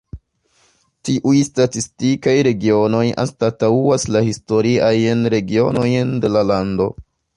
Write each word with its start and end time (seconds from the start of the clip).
Tiuj 1.09 1.33
statistikaj 1.49 2.33
regionoj 2.47 3.03
anstataŭas 3.25 4.07
la 4.17 4.23
historiajn 4.31 5.23
regionojn 5.35 6.17
de 6.25 6.33
la 6.39 6.43
lando. 6.55 6.89